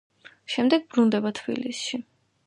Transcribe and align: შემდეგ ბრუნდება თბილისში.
შემდეგ 0.53 0.87
ბრუნდება 0.93 1.31
თბილისში. 1.41 2.01